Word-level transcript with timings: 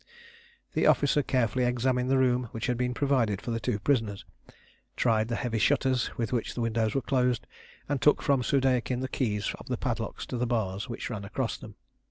The 0.73 0.87
officer 0.87 1.21
carefully 1.21 1.63
examined 1.63 2.09
the 2.09 2.17
room 2.17 2.49
which 2.53 2.65
had 2.65 2.75
been 2.75 2.95
provided 2.95 3.39
for 3.39 3.51
the 3.51 3.59
two 3.59 3.77
prisoners, 3.77 4.25
tried 4.95 5.27
the 5.27 5.35
heavy 5.35 5.59
shutters 5.59 6.17
with 6.17 6.33
which 6.33 6.55
the 6.55 6.61
windows 6.61 6.95
were 6.95 7.03
closed, 7.03 7.45
and 7.87 8.01
took 8.01 8.23
from 8.23 8.41
Soudeikin 8.41 9.01
the 9.01 9.07
keys 9.07 9.53
of 9.59 9.67
the 9.67 9.77
padlocks 9.77 10.25
to 10.25 10.37
the 10.37 10.47
bars 10.47 10.89
which 10.89 11.11
ran 11.11 11.23
across 11.23 11.55
them. 11.55 11.75